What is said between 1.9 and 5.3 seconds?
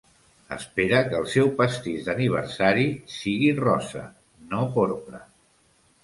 d'aniversari sigui rosa, no porpra.